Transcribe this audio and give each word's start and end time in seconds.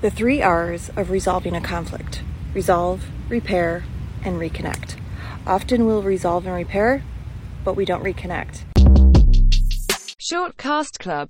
The 0.00 0.10
three 0.10 0.40
R's 0.40 0.88
of 0.96 1.10
resolving 1.10 1.54
a 1.54 1.60
conflict 1.60 2.22
resolve, 2.54 3.04
repair, 3.28 3.84
and 4.24 4.40
reconnect. 4.40 4.96
Often 5.46 5.84
we'll 5.84 6.02
resolve 6.02 6.46
and 6.46 6.54
repair, 6.54 7.02
but 7.64 7.76
we 7.76 7.84
don't 7.84 8.02
reconnect. 8.02 8.62
Short 10.16 10.56
Cast 10.56 10.98
Club 10.98 11.28